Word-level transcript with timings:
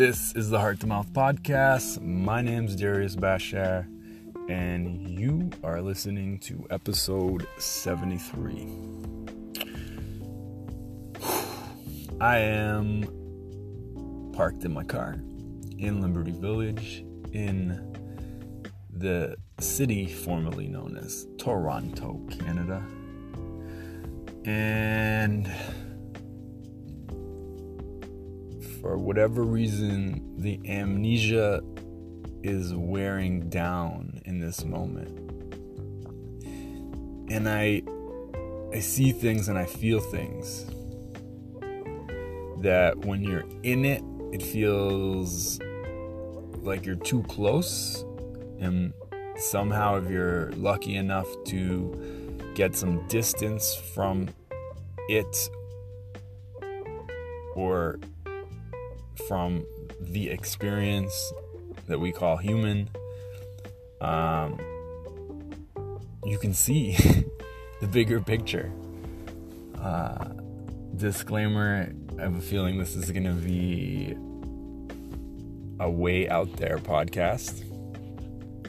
This 0.00 0.34
is 0.34 0.48
the 0.48 0.58
Heart 0.58 0.80
to 0.80 0.86
Mouth 0.86 1.12
podcast. 1.12 2.00
My 2.00 2.40
name's 2.40 2.74
Darius 2.74 3.16
Bashar, 3.16 3.86
and 4.48 5.06
you 5.06 5.50
are 5.62 5.82
listening 5.82 6.38
to 6.38 6.66
episode 6.70 7.46
73. 7.58 8.66
I 12.18 12.38
am 12.38 13.02
parked 14.32 14.64
in 14.64 14.72
my 14.72 14.84
car 14.84 15.16
in 15.76 16.00
Liberty 16.00 16.32
Village 16.32 17.04
in 17.34 17.94
the 18.90 19.36
city 19.58 20.06
formerly 20.06 20.66
known 20.66 20.96
as 20.96 21.26
Toronto, 21.36 22.18
Canada. 22.30 22.82
And 24.46 25.52
for 28.80 28.96
whatever 28.96 29.42
reason, 29.42 30.36
the 30.38 30.60
amnesia 30.68 31.60
is 32.42 32.74
wearing 32.74 33.48
down 33.48 34.20
in 34.24 34.40
this 34.40 34.64
moment. 34.64 35.16
And 37.30 37.48
I 37.48 37.82
I 38.72 38.80
see 38.80 39.12
things 39.12 39.48
and 39.48 39.58
I 39.58 39.66
feel 39.66 40.00
things 40.00 40.64
that 42.62 42.96
when 43.04 43.22
you're 43.22 43.44
in 43.62 43.84
it, 43.84 44.02
it 44.32 44.42
feels 44.42 45.60
like 46.62 46.86
you're 46.86 46.94
too 46.94 47.22
close 47.24 48.04
and 48.60 48.92
somehow 49.36 49.96
if 49.96 50.10
you're 50.10 50.52
lucky 50.52 50.94
enough 50.96 51.26
to 51.46 52.30
get 52.54 52.76
some 52.76 53.06
distance 53.08 53.74
from 53.94 54.28
it 55.08 55.50
or 57.54 57.98
from 59.28 59.64
the 60.00 60.28
experience 60.28 61.32
that 61.86 61.98
we 61.98 62.12
call 62.12 62.36
human 62.36 62.88
um, 64.00 64.58
you 66.24 66.38
can 66.38 66.54
see 66.54 66.92
the 67.80 67.86
bigger 67.86 68.20
picture. 68.20 68.72
Uh, 69.78 70.28
disclaimer 70.96 71.90
i 72.18 72.22
have 72.22 72.36
a 72.36 72.40
feeling 72.40 72.76
this 72.76 72.94
is 72.94 73.10
going 73.10 73.24
to 73.24 73.32
be 73.32 74.14
a 75.78 75.90
way 75.90 76.28
out 76.28 76.54
there 76.58 76.76
podcast 76.76 77.64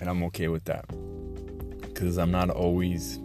and 0.01 0.09
I'm 0.09 0.23
okay 0.23 0.47
with 0.47 0.65
that. 0.65 0.85
Because 1.81 2.17
I'm 2.17 2.31
not 2.31 2.49
always 2.49 3.19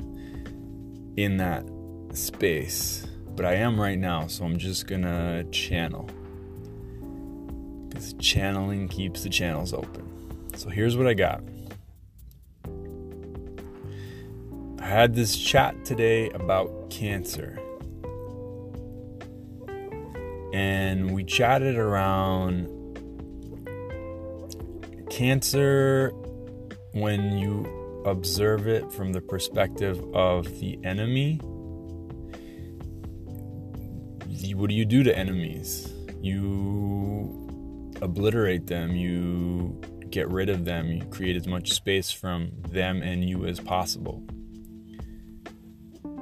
in 1.16 1.38
that 1.38 1.64
space, 2.12 3.06
but 3.34 3.46
I 3.46 3.54
am 3.54 3.80
right 3.80 3.98
now, 3.98 4.26
so 4.26 4.44
I'm 4.44 4.58
just 4.58 4.86
gonna 4.86 5.44
channel 5.50 6.08
because 7.96 8.12
channeling 8.14 8.88
keeps 8.88 9.22
the 9.22 9.30
channels 9.30 9.72
open. 9.72 10.04
So 10.54 10.68
here's 10.68 10.96
what 10.96 11.06
I 11.06 11.14
got. 11.14 11.42
I 14.78 14.86
had 14.86 15.14
this 15.14 15.36
chat 15.36 15.84
today 15.84 16.28
about 16.30 16.90
cancer. 16.90 17.58
And 20.52 21.10
we 21.12 21.24
chatted 21.24 21.76
around 21.76 22.68
cancer 25.10 26.10
when 26.92 27.38
you 27.38 28.02
observe 28.04 28.68
it 28.68 28.92
from 28.92 29.12
the 29.12 29.20
perspective 29.20 30.02
of 30.14 30.60
the 30.60 30.78
enemy, 30.84 31.40
what 34.54 34.70
do 34.70 34.74
you 34.74 34.84
do 34.84 35.02
to 35.02 35.16
enemies? 35.16 35.92
You 36.22 37.45
obliterate 38.02 38.66
them, 38.66 38.94
you 38.94 39.80
get 40.10 40.28
rid 40.28 40.48
of 40.48 40.64
them, 40.64 40.92
you 40.92 41.04
create 41.06 41.36
as 41.36 41.46
much 41.46 41.72
space 41.72 42.10
from 42.10 42.50
them 42.68 43.02
and 43.02 43.28
you 43.28 43.44
as 43.46 43.60
possible. 43.60 44.22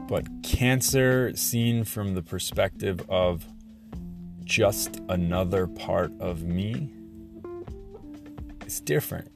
But 0.09 0.27
cancer, 0.43 1.35
seen 1.35 1.85
from 1.85 2.15
the 2.15 2.23
perspective 2.23 3.05
of 3.09 3.47
just 4.45 5.01
another 5.09 5.67
part 5.67 6.13
of 6.21 6.43
me, 6.43 6.93
is 8.67 8.81
different. 8.81 9.31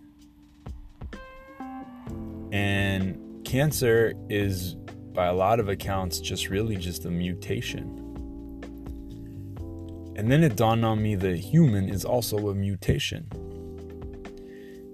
And 2.53 3.45
cancer 3.45 4.15
is, 4.29 4.75
by 5.13 5.27
a 5.27 5.35
lot 5.35 5.61
of 5.61 5.69
accounts, 5.69 6.21
just 6.21 6.49
really 6.49 6.77
just 6.77 7.05
a 7.05 7.11
mutation. 7.11 8.08
And 10.19 10.29
then 10.33 10.43
it 10.43 10.57
dawned 10.57 10.85
on 10.85 11.01
me 11.01 11.15
that 11.15 11.39
human 11.39 11.89
is 11.89 12.05
also 12.05 12.49
a 12.49 12.55
mutation. 12.55 13.29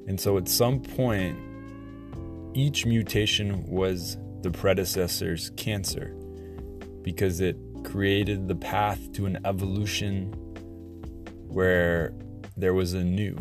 And 0.07 0.21
so 0.21 0.37
at 0.37 0.47
some 0.49 0.81
point, 0.81 1.39
each 2.53 2.85
mutation 2.85 3.65
was 3.67 4.19
the 4.43 4.51
predecessor's 4.51 5.49
cancer 5.57 6.15
because 7.01 7.41
it 7.41 7.57
created 7.85 8.49
the 8.49 8.55
path 8.55 9.13
to 9.13 9.25
an 9.25 9.39
evolution 9.47 10.27
where 11.49 12.13
there 12.59 12.75
was 12.75 12.93
a 12.93 13.03
new. 13.03 13.35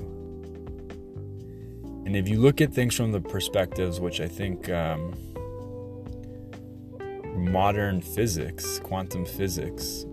And 2.06 2.16
if 2.16 2.30
you 2.30 2.40
look 2.40 2.62
at 2.62 2.74
things 2.74 2.96
from 2.96 3.12
the 3.12 3.20
perspectives, 3.20 4.00
which 4.00 4.22
I 4.22 4.30
think 4.30 4.70
um, 4.70 5.14
modern 7.36 8.02
physics, 8.02 8.80
quantum 8.80 9.26
physics, 9.26 10.06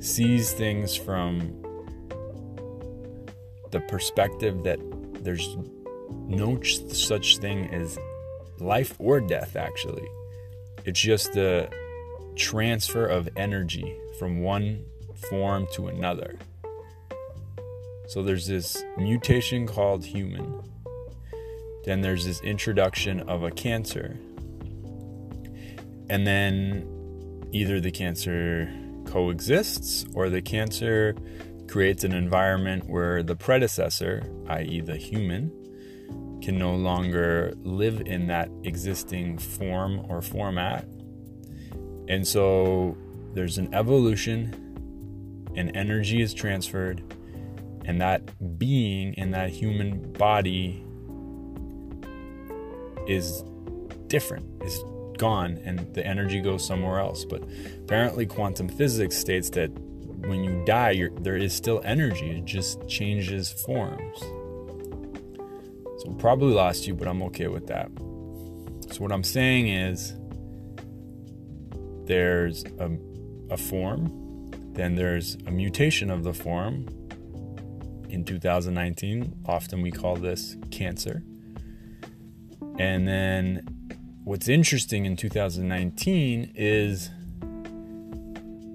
sees 0.00 0.52
things 0.52 0.94
from 0.94 1.62
the 3.70 3.80
perspective 3.80 4.62
that 4.64 4.78
there's 5.22 5.56
no 6.26 6.60
such 6.62 7.38
thing 7.38 7.66
as 7.72 7.98
life 8.58 8.94
or 8.98 9.20
death, 9.20 9.56
actually. 9.56 10.08
It's 10.84 11.00
just 11.00 11.32
the 11.32 11.68
transfer 12.36 13.06
of 13.06 13.28
energy 13.36 13.96
from 14.18 14.40
one 14.40 14.84
form 15.28 15.66
to 15.72 15.88
another. 15.88 16.36
So 18.06 18.22
there's 18.22 18.46
this 18.46 18.82
mutation 18.96 19.66
called 19.66 20.04
human 20.04 20.62
then 21.88 22.02
there's 22.02 22.26
this 22.26 22.42
introduction 22.42 23.20
of 23.30 23.44
a 23.44 23.50
cancer. 23.50 24.18
And 26.10 26.26
then 26.26 27.48
either 27.50 27.80
the 27.80 27.90
cancer 27.90 28.70
coexists 29.08 30.04
or 30.14 30.28
the 30.28 30.42
cancer 30.42 31.16
creates 31.66 32.04
an 32.04 32.12
environment 32.12 32.88
where 32.88 33.22
the 33.22 33.34
predecessor, 33.34 34.22
i.e., 34.48 34.80
the 34.80 34.96
human, 34.96 35.50
can 36.42 36.58
no 36.58 36.74
longer 36.74 37.52
live 37.62 38.00
in 38.02 38.26
that 38.28 38.48
existing 38.64 39.38
form 39.38 40.04
or 40.08 40.22
format. 40.22 40.84
And 42.08 42.26
so 42.26 42.96
there's 43.34 43.58
an 43.58 43.74
evolution, 43.74 45.50
and 45.56 45.76
energy 45.76 46.22
is 46.22 46.32
transferred, 46.32 47.02
and 47.84 48.00
that 48.00 48.58
being 48.58 49.14
in 49.14 49.30
that 49.32 49.50
human 49.50 50.12
body 50.12 50.84
is 53.06 53.42
different, 54.06 54.46
is 54.62 54.78
gone, 55.18 55.60
and 55.64 55.92
the 55.94 56.06
energy 56.06 56.40
goes 56.40 56.64
somewhere 56.64 56.98
else. 56.98 57.24
But 57.24 57.42
apparently, 57.78 58.26
quantum 58.26 58.68
physics 58.68 59.16
states 59.16 59.50
that 59.50 59.68
when 60.26 60.42
you 60.42 60.62
die, 60.64 61.08
there 61.20 61.36
is 61.36 61.52
still 61.52 61.80
energy, 61.84 62.38
it 62.38 62.44
just 62.44 62.86
changes 62.88 63.50
forms. 63.50 64.20
So, 65.98 66.14
probably 66.18 66.54
lost 66.54 66.86
you, 66.86 66.94
but 66.94 67.08
I'm 67.08 67.22
okay 67.24 67.48
with 67.48 67.66
that. 67.66 67.90
So, 68.90 69.02
what 69.02 69.12
I'm 69.12 69.24
saying 69.24 69.68
is 69.68 70.14
there's 72.06 72.64
a, 72.78 72.90
a 73.50 73.56
form, 73.56 74.50
then 74.72 74.94
there's 74.94 75.36
a 75.46 75.50
mutation 75.50 76.10
of 76.10 76.24
the 76.24 76.32
form. 76.32 76.86
In 78.08 78.24
2019, 78.24 79.44
often 79.46 79.82
we 79.82 79.90
call 79.90 80.16
this 80.16 80.56
cancer. 80.70 81.22
And 82.78 83.06
then 83.06 83.77
what's 84.28 84.46
interesting 84.46 85.06
in 85.06 85.16
2019 85.16 86.52
is 86.54 87.08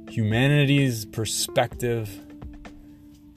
humanity's 0.09 1.05
perspective 1.05 2.09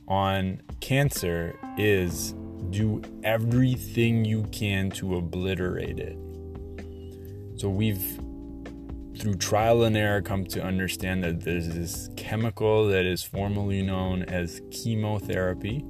on 0.09 0.59
cancer 0.81 1.59
is 1.77 2.33
do 2.71 3.03
everything 3.23 4.25
you 4.25 4.45
can 4.45 4.89
to 4.89 5.17
obliterate 5.17 5.99
it. 5.99 6.17
So 7.57 7.69
we've 7.69 8.19
through 9.19 9.35
trial 9.35 9.85
and 9.85 9.95
error 9.95 10.23
come 10.23 10.47
to 10.47 10.63
understand 10.63 11.23
that 11.23 11.43
there's 11.43 11.69
this 11.69 12.09
chemical 12.17 12.89
that 12.89 13.05
is 13.05 13.23
formally 13.25 13.83
known 13.83 14.23
as 14.23 14.63
chemotherapy 14.71 15.85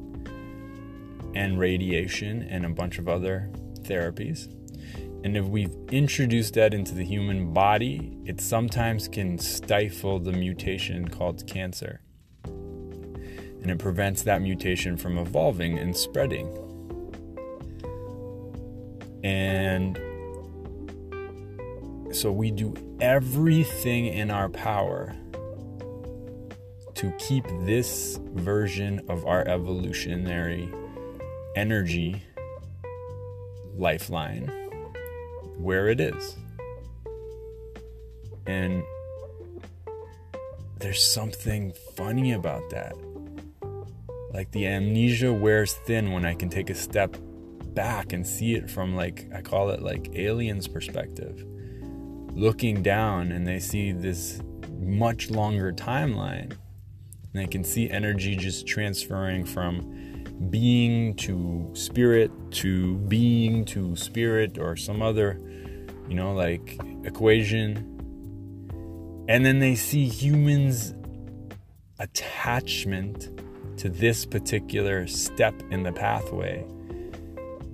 and 1.36 1.56
radiation 1.56 2.42
and 2.50 2.66
a 2.66 2.70
bunch 2.70 2.98
of 2.98 3.08
other 3.08 3.48
therapies. 3.82 4.52
And 5.24 5.36
if 5.36 5.44
we've 5.46 5.74
introduced 5.90 6.54
that 6.54 6.72
into 6.72 6.94
the 6.94 7.04
human 7.04 7.52
body, 7.52 8.16
it 8.24 8.40
sometimes 8.40 9.08
can 9.08 9.38
stifle 9.38 10.20
the 10.20 10.32
mutation 10.32 11.08
called 11.08 11.46
cancer. 11.46 12.00
And 12.44 13.70
it 13.70 13.78
prevents 13.78 14.22
that 14.22 14.42
mutation 14.42 14.96
from 14.96 15.18
evolving 15.18 15.78
and 15.78 15.96
spreading. 15.96 16.46
And 19.24 19.98
so 22.14 22.30
we 22.30 22.52
do 22.52 22.74
everything 23.00 24.06
in 24.06 24.30
our 24.30 24.48
power 24.48 25.16
to 26.94 27.10
keep 27.18 27.44
this 27.62 28.20
version 28.34 29.00
of 29.08 29.26
our 29.26 29.46
evolutionary 29.48 30.72
energy 31.56 32.22
lifeline 33.74 34.65
where 35.58 35.88
it 35.88 36.00
is. 36.00 36.36
And 38.46 38.82
there's 40.78 41.02
something 41.02 41.72
funny 41.96 42.32
about 42.32 42.70
that. 42.70 42.94
Like 44.32 44.50
the 44.50 44.66
amnesia 44.66 45.32
wears 45.32 45.72
thin 45.72 46.12
when 46.12 46.24
I 46.24 46.34
can 46.34 46.48
take 46.48 46.70
a 46.70 46.74
step 46.74 47.16
back 47.74 48.12
and 48.12 48.26
see 48.26 48.54
it 48.54 48.70
from 48.70 48.94
like 48.94 49.28
I 49.34 49.40
call 49.40 49.70
it 49.70 49.82
like 49.82 50.10
aliens 50.14 50.68
perspective. 50.68 51.44
Looking 52.32 52.82
down 52.82 53.32
and 53.32 53.46
they 53.46 53.58
see 53.58 53.92
this 53.92 54.40
much 54.78 55.30
longer 55.30 55.72
timeline. 55.72 56.52
And 56.52 57.32
they 57.32 57.46
can 57.46 57.64
see 57.64 57.90
energy 57.90 58.36
just 58.36 58.66
transferring 58.66 59.44
from 59.44 60.15
being 60.50 61.14
to 61.14 61.70
spirit 61.72 62.30
to 62.50 62.96
being 62.98 63.64
to 63.64 63.96
spirit 63.96 64.58
or 64.58 64.76
some 64.76 65.02
other, 65.02 65.40
you 66.08 66.14
know, 66.14 66.34
like 66.34 66.78
equation. 67.04 67.92
And 69.28 69.44
then 69.44 69.58
they 69.58 69.74
see 69.74 70.08
humans' 70.08 70.94
attachment 71.98 73.30
to 73.78 73.88
this 73.88 74.24
particular 74.24 75.06
step 75.06 75.54
in 75.70 75.82
the 75.82 75.92
pathway 75.92 76.64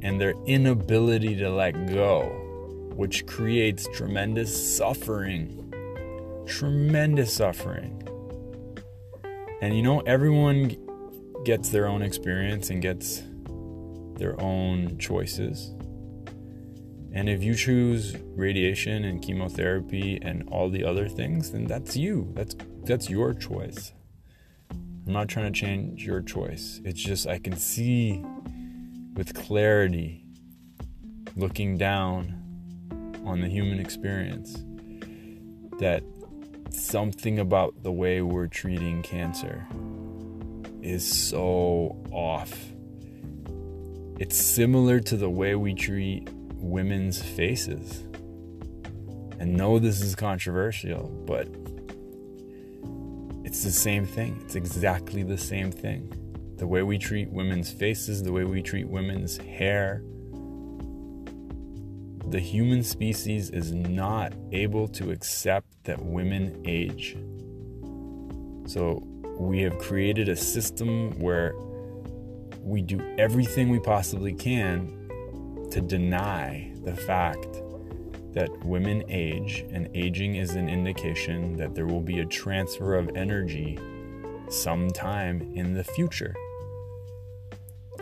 and 0.03 0.21
their 0.21 0.35
inability 0.47 1.37
to 1.37 1.51
let 1.51 1.73
go, 1.87 2.25
which 2.95 3.27
creates 3.27 3.87
tremendous 3.93 4.77
suffering. 4.77 5.59
Tremendous 6.47 7.33
suffering. 7.33 7.99
And 9.61 9.77
you 9.77 9.83
know, 9.83 10.01
everyone 10.01 10.77
gets 11.45 11.71
their 11.71 11.87
own 11.87 12.03
experience 12.03 12.71
and 12.71 12.81
gets 12.81 13.23
their 14.17 14.41
own 14.41 14.99
choices. 14.99 15.75
And 17.15 17.29
if 17.29 17.43
you 17.43 17.55
choose 17.55 18.17
radiation 18.35 19.05
and 19.05 19.21
chemotherapy 19.21 20.19
and 20.23 20.49
all 20.49 20.71
the 20.71 20.85
other 20.85 21.09
things, 21.09 21.51
then 21.51 21.65
that's 21.65 21.97
you. 21.97 22.31
That's 22.35 22.57
that's 22.85 23.11
your 23.11 23.35
choice. 23.35 23.93
I'm 24.71 25.13
not 25.13 25.29
trying 25.29 25.53
to 25.53 25.61
change 25.61 26.07
your 26.07 26.23
choice. 26.23 26.81
It's 26.85 27.01
just 27.01 27.27
I 27.27 27.39
can 27.39 27.57
see 27.57 28.25
with 29.15 29.35
clarity 29.35 30.25
looking 31.37 31.77
down 31.77 32.39
on 33.27 33.41
the 33.41 33.49
human 33.49 33.79
experience 33.79 34.65
that 35.79 36.03
something 36.71 37.39
about 37.39 37.83
the 37.83 37.93
way 37.93 38.23
we're 38.23 38.47
treating 38.47 39.03
cancer 39.03 39.67
is 40.83 41.07
so 41.07 41.97
off. 42.11 42.53
It's 44.19 44.37
similar 44.37 45.01
to 45.01 45.17
the 45.17 45.31
way 45.31 45.55
we 45.55 45.75
treat 45.75 46.29
women's 46.57 47.23
faces. 47.23 48.01
And 49.39 49.57
know 49.57 49.79
this 49.79 50.01
is 50.01 50.15
controversial, 50.15 51.09
but 51.27 51.49
it's 53.45 53.65
the 53.65 53.73
same 53.73 54.07
thing. 54.07 54.41
It's 54.45 54.55
exactly 54.55 55.23
the 55.23 55.39
same 55.39 55.73
thing. 55.73 56.13
The 56.59 56.67
way 56.67 56.83
we 56.83 56.99
treat 56.99 57.31
women's 57.31 57.71
faces, 57.71 58.23
the 58.23 58.33
way 58.33 58.45
we 58.45 58.63
treat 58.63 58.89
women's 58.89 59.37
hair. 59.39 60.03
The 62.29 62.39
human 62.39 62.85
species 62.85 63.51
is 63.51 63.73
not 63.73 64.33
able 64.53 64.87
to 64.89 65.11
accept 65.11 65.85
that 65.85 66.01
women 66.05 66.63
age. 66.65 67.17
So 68.67 69.03
we 69.43 69.61
have 69.63 69.77
created 69.79 70.29
a 70.29 70.37
system 70.37 71.11
where 71.19 71.55
we 72.61 72.81
do 72.81 73.01
everything 73.19 73.69
we 73.69 73.81
possibly 73.81 74.33
can 74.33 75.69
to 75.71 75.81
deny 75.81 76.73
the 76.85 76.95
fact 76.95 77.61
that 78.33 78.49
women 78.65 79.05
age, 79.09 79.67
and 79.73 79.89
aging 79.95 80.37
is 80.37 80.55
an 80.55 80.69
indication 80.69 81.57
that 81.57 81.75
there 81.75 81.87
will 81.87 82.01
be 82.01 82.21
a 82.21 82.25
transfer 82.25 82.95
of 82.95 83.11
energy 83.15 83.79
sometime 84.49 85.53
in 85.55 85.75
the 85.75 85.85
future. 85.85 86.35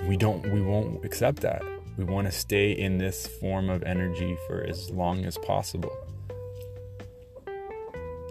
We 0.06 0.16
don't 0.16 0.52
we 0.52 0.60
won't 0.60 1.04
accept 1.04 1.40
that. 1.40 1.62
We 1.96 2.04
want 2.04 2.26
to 2.26 2.32
stay 2.32 2.72
in 2.72 2.98
this 2.98 3.26
form 3.26 3.69
of 3.69 3.82
energy 3.82 4.37
for 4.46 4.62
as 4.62 4.90
long 4.90 5.25
as 5.25 5.37
possible. 5.38 5.96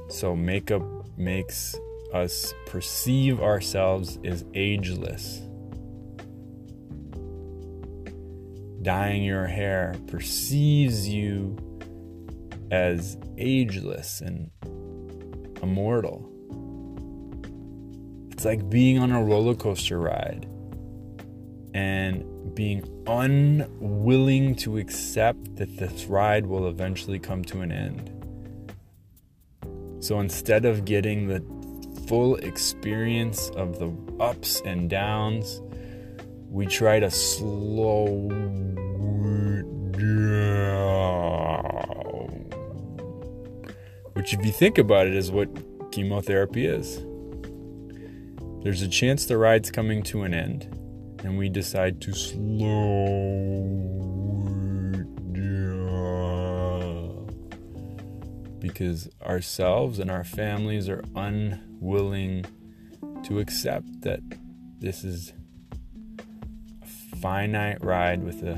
So 0.10 0.36
makeup 0.36 0.84
makes 1.18 1.76
us 2.14 2.54
perceive 2.66 3.42
ourselves 3.42 4.20
as 4.24 4.46
ageless. 4.54 5.42
Dyeing 8.82 9.24
your 9.24 9.46
hair 9.46 9.96
perceives 10.08 11.08
you 11.08 11.58
as 12.72 13.18
ageless 13.38 14.22
and 14.22 14.50
immortal. 15.62 16.26
It's 18.32 18.46
like 18.46 18.70
being 18.70 19.00
on 19.00 19.12
a 19.12 19.22
roller 19.24 19.56
coaster 19.56 20.00
ride 20.00 20.48
and 21.74 22.56
being 22.56 22.84
unwilling 23.08 24.56
to 24.56 24.78
accept 24.78 25.56
that 25.58 25.78
this 25.78 26.06
ride 26.06 26.46
will 26.46 26.68
eventually 26.68 27.20
come 27.20 27.44
to 27.46 27.62
an 27.62 27.72
end. 27.72 28.16
So 30.02 30.20
instead 30.22 30.66
of 30.66 30.86
getting 30.86 31.28
the 31.28 31.44
full 32.10 32.36
experience 32.38 33.52
of 33.52 33.78
the 33.78 33.94
ups 34.20 34.62
and 34.66 34.90
downs, 34.90 35.62
we 36.50 36.66
try 36.66 37.00
to 37.00 37.12
slow 37.12 38.28
down. 39.92 40.10
Which, 44.14 44.34
if 44.34 44.44
you 44.44 44.52
think 44.52 44.80
about 44.80 45.06
it, 45.06 45.14
is 45.16 45.30
what 45.30 45.50
chemotherapy 45.92 46.66
is. 46.66 47.06
There's 48.64 48.82
a 48.82 48.88
chance 48.88 49.28
the 49.28 49.38
ride's 49.38 49.70
coming 49.70 50.02
to 50.04 50.24
an 50.24 50.34
end, 50.34 50.64
and 51.24 51.38
we 51.38 51.48
decide 51.48 52.02
to 52.02 52.14
slow 52.14 53.60
down 55.32 57.30
because 58.60 59.08
ourselves 59.22 60.00
and 60.00 60.10
our 60.10 60.24
families 60.24 60.90
are 60.90 61.04
unwilling 61.82 62.46
to 63.24 63.40
accept 63.40 64.02
that 64.02 64.20
this 64.80 65.04
is 65.04 65.34
a 66.82 67.16
finite 67.18 67.84
ride 67.84 68.24
with 68.24 68.44
a 68.44 68.56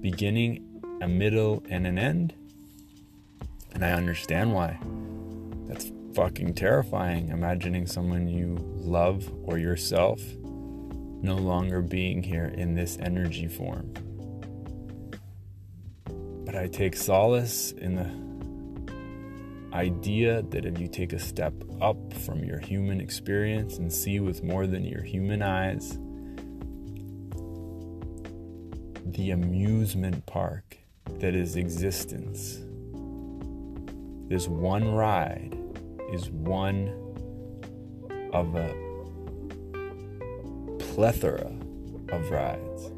beginning, 0.00 0.82
a 1.00 1.08
middle, 1.08 1.62
and 1.68 1.86
an 1.86 1.98
end. 1.98 2.34
And 3.72 3.84
I 3.84 3.92
understand 3.92 4.54
why. 4.54 4.78
That's 5.66 5.90
fucking 6.14 6.54
terrifying. 6.54 7.28
Imagining 7.28 7.86
someone 7.86 8.28
you 8.28 8.56
love 8.76 9.30
or 9.44 9.58
yourself 9.58 10.20
no 11.20 11.36
longer 11.36 11.82
being 11.82 12.22
here 12.22 12.46
in 12.46 12.74
this 12.74 12.96
energy 13.00 13.46
form. 13.48 13.92
But 16.44 16.56
I 16.56 16.66
take 16.68 16.96
solace 16.96 17.72
in 17.72 17.94
the 17.94 18.27
idea 19.72 20.42
that 20.42 20.64
if 20.64 20.78
you 20.78 20.88
take 20.88 21.12
a 21.12 21.18
step 21.18 21.52
up 21.80 21.96
from 22.24 22.44
your 22.44 22.58
human 22.58 23.00
experience 23.00 23.78
and 23.78 23.92
see 23.92 24.20
with 24.20 24.42
more 24.42 24.66
than 24.66 24.84
your 24.84 25.02
human 25.02 25.42
eyes, 25.42 25.98
the 29.04 29.30
amusement 29.30 30.24
park 30.26 30.78
that 31.20 31.34
is 31.34 31.56
existence. 31.56 32.60
This 34.28 34.46
one 34.46 34.92
ride 34.92 35.58
is 36.12 36.30
one 36.30 36.88
of 38.32 38.54
a 38.54 38.74
plethora 40.78 41.52
of 42.10 42.30
rides 42.30 42.92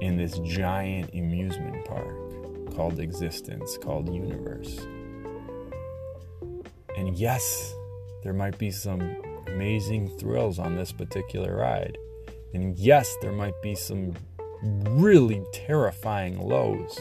in 0.00 0.16
this 0.16 0.38
giant 0.40 1.12
amusement 1.14 1.84
park 1.84 2.74
called 2.74 3.00
existence, 3.00 3.78
called 3.78 4.12
universe. 4.12 4.86
And 6.98 7.16
yes, 7.16 7.76
there 8.24 8.32
might 8.32 8.58
be 8.58 8.72
some 8.72 9.22
amazing 9.46 10.08
thrills 10.18 10.58
on 10.58 10.74
this 10.74 10.90
particular 10.90 11.54
ride. 11.54 11.96
And 12.54 12.76
yes, 12.76 13.16
there 13.22 13.30
might 13.30 13.54
be 13.62 13.76
some 13.76 14.14
really 14.64 15.40
terrifying 15.52 16.40
lows. 16.40 16.98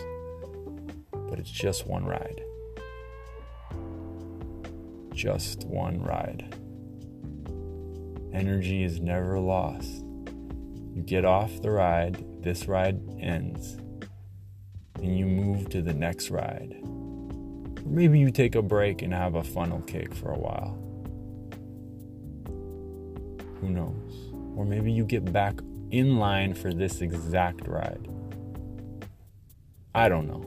But 1.11 1.39
it's 1.39 1.49
just 1.49 1.87
one 1.87 2.05
ride. 2.05 2.43
Just 5.13 5.65
one 5.65 5.99
ride. 6.03 6.55
Energy 8.31 8.83
is 8.83 8.99
never 8.99 9.39
lost. 9.39 10.03
You 10.93 11.01
get 11.03 11.25
off 11.25 11.59
the 11.63 11.71
ride, 11.71 12.23
this 12.43 12.67
ride 12.67 13.01
ends, 13.19 13.77
and 15.01 15.17
you 15.17 15.25
move 15.25 15.69
to 15.69 15.81
the 15.81 15.93
next 15.93 16.29
ride. 16.29 16.75
Maybe 17.89 18.19
you 18.19 18.31
take 18.31 18.55
a 18.55 18.61
break 18.61 19.01
and 19.01 19.13
have 19.13 19.35
a 19.35 19.43
funnel 19.43 19.79
cake 19.81 20.13
for 20.13 20.31
a 20.31 20.37
while. 20.37 20.77
Who 23.61 23.69
knows? 23.69 24.33
Or 24.57 24.65
maybe 24.65 24.91
you 24.91 25.05
get 25.05 25.31
back 25.31 25.55
in 25.91 26.17
line 26.17 26.53
for 26.53 26.73
this 26.73 27.01
exact 27.01 27.65
ride. 27.65 28.07
I 29.95 30.09
don't 30.09 30.27
know. 30.27 30.43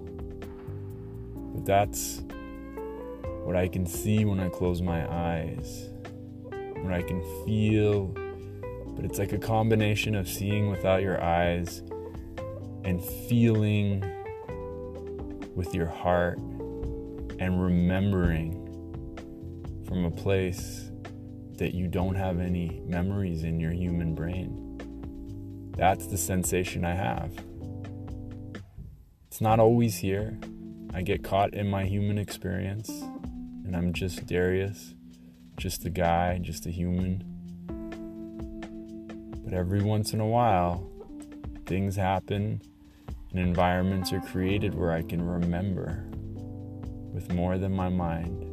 But 1.55 1.65
that's 1.65 2.23
what 3.45 3.57
I 3.57 3.69
can 3.69 3.87
see 3.87 4.25
when 4.25 4.39
I 4.39 4.49
close 4.51 4.83
my 4.83 5.11
eyes, 5.11 5.89
what 6.83 6.93
I 6.93 7.03
can 7.03 7.23
feel. 7.45 8.15
But 8.95 9.07
it's 9.07 9.19
like 9.19 9.33
a 9.33 9.39
combination 9.39 10.15
of 10.15 10.29
seeing 10.29 10.71
without 10.71 11.03
your 11.03 11.23
eyes 11.23 11.83
and 12.85 13.03
feeling 13.29 14.05
with 15.57 15.75
your 15.75 15.87
heart 15.87 16.39
and 17.41 17.61
remembering 17.61 18.53
from 19.89 20.05
a 20.05 20.11
place 20.11 20.91
that 21.57 21.75
you 21.75 21.89
don't 21.89 22.15
have 22.15 22.39
any 22.39 22.81
memories 22.85 23.43
in 23.43 23.59
your 23.59 23.73
human 23.73 24.15
brain. 24.15 25.73
That's 25.77 26.07
the 26.07 26.19
sensation 26.19 26.85
I 26.85 26.95
have. 26.95 27.33
It's 29.27 29.41
not 29.41 29.59
always 29.59 29.97
here. 29.97 30.39
I 30.93 31.01
get 31.01 31.25
caught 31.25 31.55
in 31.55 31.69
my 31.69 31.87
human 31.87 32.19
experience, 32.19 32.91
and 32.91 33.75
I'm 33.75 33.95
just 33.95 34.27
Darius, 34.27 34.95
just 35.57 35.87
a 35.87 35.91
guy, 35.91 36.39
just 36.43 36.67
a 36.67 36.71
human. 36.71 37.25
But 39.45 39.55
every 39.55 39.83
once 39.83 40.13
in 40.13 40.21
a 40.21 40.27
while, 40.27 40.87
things 41.65 41.97
happen 41.97 42.61
and 43.31 43.41
environments 43.41 44.13
are 44.13 44.21
created 44.21 44.75
where 44.75 44.93
I 44.93 45.03
can 45.03 45.27
remember 45.27 46.10
with 47.21 47.33
more 47.35 47.59
than 47.59 47.73
my 47.73 47.91
mind. 47.91 48.47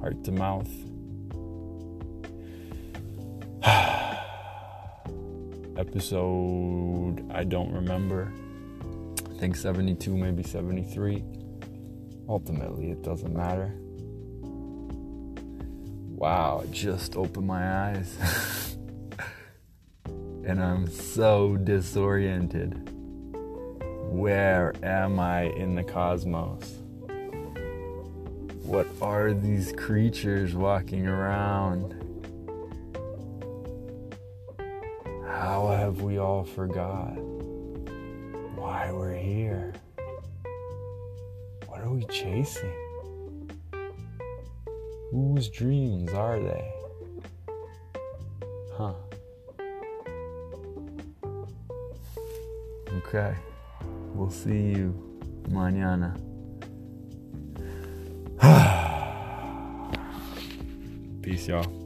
Heart 0.00 0.22
to 0.24 0.32
mouth. 0.32 0.68
Episode 5.78 7.24
I 7.32 7.44
don't 7.44 7.72
remember. 7.72 8.30
I 9.30 9.34
think 9.38 9.56
72, 9.56 10.14
maybe 10.14 10.42
73. 10.42 11.24
Ultimately, 12.28 12.90
it 12.90 13.02
doesn't 13.02 13.34
matter. 13.34 13.74
Wow, 16.14 16.64
I 16.64 16.66
just 16.66 17.16
opened 17.16 17.46
my 17.46 17.88
eyes. 17.88 18.76
and 20.04 20.62
I'm 20.62 20.86
so 20.90 21.56
disoriented. 21.56 22.91
Where 24.12 24.74
am 24.82 25.18
I 25.18 25.44
in 25.44 25.74
the 25.74 25.82
cosmos? 25.82 26.82
What 28.62 28.86
are 29.00 29.32
these 29.32 29.72
creatures 29.72 30.54
walking 30.54 31.06
around? 31.08 31.94
How 35.26 35.68
have 35.68 36.02
we 36.02 36.18
all 36.18 36.44
forgot 36.44 37.16
why 38.54 38.92
we're 38.92 39.14
here? 39.14 39.72
What 41.66 41.80
are 41.80 41.90
we 41.90 42.04
chasing? 42.04 43.50
Whose 45.10 45.48
dreams 45.48 46.12
are 46.12 46.38
they? 46.38 46.70
Huh. 48.74 48.92
Okay. 52.98 53.34
We'll 54.14 54.30
see 54.30 54.72
you 54.72 54.94
mañana. 55.50 56.16
Peace, 61.22 61.48
y'all. 61.48 61.81